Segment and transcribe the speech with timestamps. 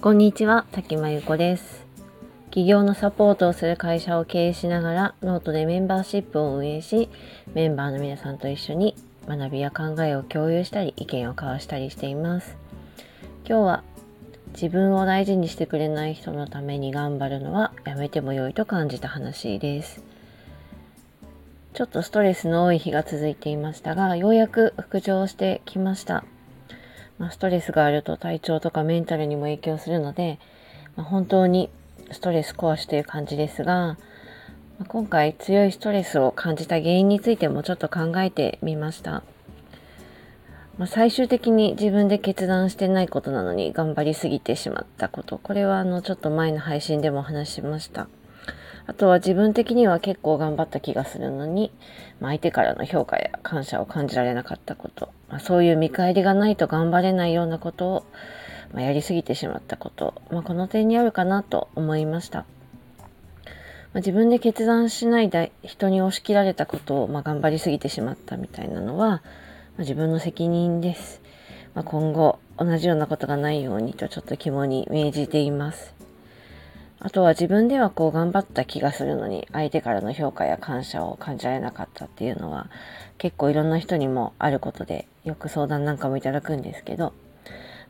[0.00, 1.84] こんにちは、滝真由子です。
[2.46, 7.10] 企業のサポートをする会社を経営しながら、ノートでメンバーシップを運営し、
[7.54, 8.94] メンバーの皆さんと一緒に
[9.26, 12.56] 学びや考えを共有したり、意見を交わしたりしています。
[13.46, 13.82] 今日は
[14.54, 20.02] 自分を大事にしてくれない人のために頑張るのはやめても良いと感じた話です。
[21.78, 26.24] ちょっとストレスの多い日が続いていましたが、ようやく復調してきました。
[27.18, 30.40] まあ、ストレスがあると体調とかメンタルにも影響するので、
[30.96, 31.70] まあ、本当に
[32.10, 33.96] ストレス壊しという感じですが、ま
[34.80, 39.22] あ、今回強いストレスを感じた原因についてもちょっと考えてみました。
[40.78, 45.38] まあ、最終的に自分で決断してないことなのに頑張りすぎてしまったこと。
[45.38, 48.08] これはあのちょっと前の配信でもお話しました。
[48.88, 51.70] あとは自分的には結構頑張った気がするのに、
[52.20, 58.06] まあ、相手からの評価や感謝を感じられなかったこと、まあ、そういう見返りがないと頑張れないようなことを、
[58.72, 62.46] まあ、やりすぎてしまったこと、まあ、この点にあるかなと思いました。
[63.92, 69.22] ま、自分で決断しないで人に押し切られたことを、まあ、頑張りすぎてしまったみたいなのは、
[69.76, 71.20] ま自分の責任です。
[71.74, 75.97] まあ、今後同じようなことがないようにとちょっと肝に銘じています。
[77.00, 82.68] あとは自分ではこう頑張った気がするのに相手からの評価や感謝を感じられなかったっていうのは
[83.18, 87.12] 結構いろんな人にもあることでよく相談なんかもいただくんですけど、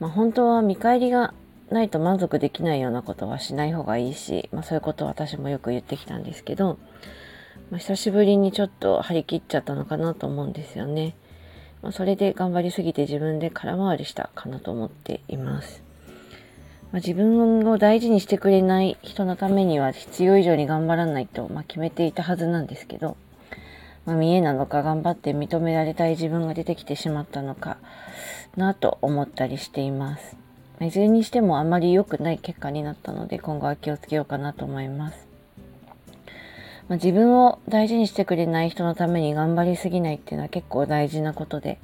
[0.00, 1.34] まあ、本当は見返りが
[1.70, 6.78] ないと満足できないようなことはしない方がいいし、まあ、そういうことを私もよく言ってきたんですけど、
[7.70, 11.14] まあ、久しぶりにちょっと張り切っちゃったのかなと思うんですよね。
[11.82, 15.83] ま、それで頑張りすぎて自分で空回りしたかなと思っています。
[16.94, 23.16] まあ、自分を大事にしてくれない人のためには必要以上に頑張らないと、まあ、決めていたはずなんですけど、
[24.06, 27.78] まあ、見えなのか頑張って認められたい自分が出てきてしまったのか
[28.56, 30.36] なと思ったりしています。
[30.80, 35.26] いずれにしてもあまり良くない結果になったので今後は気をつけようかなと思います。
[36.86, 41.80] まあ、自分を大事にしてくれない人のために頑張りすぎないっていうのは結構大事なことで、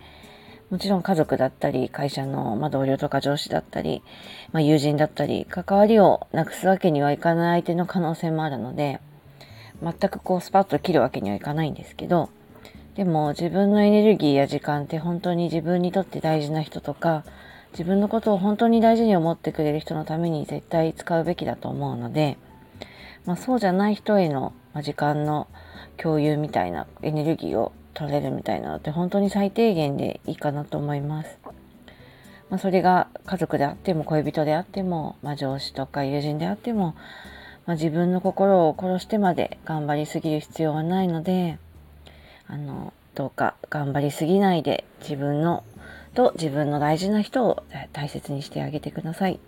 [0.71, 4.05] もちろん家族だったり、会社の、ま同僚とか上司だったり、
[4.53, 9.01] ま、友人だったり、関わりをなくすわけにはいかない相手の可能性もあるので、
[9.83, 12.31] 全くこうスパッと切るわけにはいかないんですけど、
[12.95, 17.25] でも自分のエネルギーや時間って本当に自分にとって大事な人とか、
[17.73, 22.37] 自分のことを本当に大事に思ってくれる人のために絶対使うべきだと思うので、
[23.27, 25.49] まあ、そうじゃない人への時間の
[25.97, 31.39] 共有みたいなエネルギーを取れるみたいなのって本当に最低限でいいかなと思います。
[32.49, 36.97] まあ、それが家族であっても恋人であっても、まあ、上司とか友人であっても、
[37.67, 41.59] まあ、自分の心を殺してまで頑張りすぎる必要はないので
[42.49, 45.63] あのどうか頑張りすぎないで自分の
[46.15, 49.39] と自分の大事な人を大切にしてあげてください。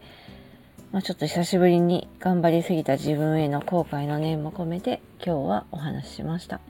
[0.93, 6.61] まあ、ちょっと久しぶりに頑張りすぎた自分への後悔の念も込めて今日はお話ししました。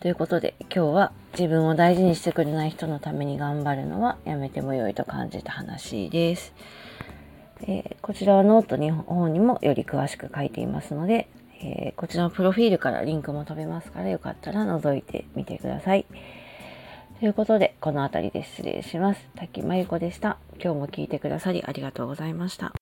[0.00, 6.52] ということで今日は自分を大事にしてくれない人のために頑張るのはやめても良いと感じた話です。
[7.60, 11.28] えー、こちらはノートに方にもより詳しく書いていますので、
[11.62, 16.06] えー、こちらのプロフィールからリンクも飛べますからよかったら覗いてみてください。
[17.20, 19.28] ということで、この辺りで失礼します。
[19.36, 20.38] 滝真由子でした。
[20.62, 22.72] 今日も聞いてくださりありがとうございました。